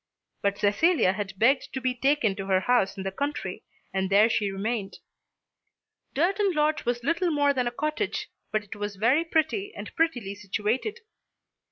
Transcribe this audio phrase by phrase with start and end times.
[0.41, 3.63] But Cecilia had begged to be taken to her house in the country,
[3.93, 4.97] and there she remained.
[6.15, 10.33] Durton Lodge was little more than a cottage, but it was very pretty and prettily
[10.33, 11.01] situated.